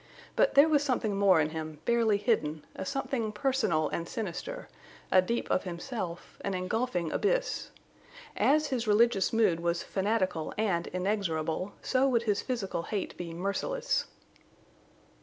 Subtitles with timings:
[0.35, 4.67] But there was something more in him, barely hidden, a something personal and sinister,
[5.11, 7.69] a deep of himself, an engulfing abyss.
[8.35, 14.05] As his religious mood was fanatical and inexorable, so would his physical hate be merciless.